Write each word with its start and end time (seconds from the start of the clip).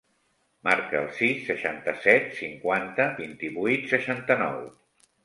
Marca 0.67 0.95
el 0.99 1.09
sis, 1.17 1.43
seixanta-set, 1.49 2.25
cinquanta, 2.39 3.07
vint-i-vuit, 3.21 3.85
seixanta-nou. 3.93 4.57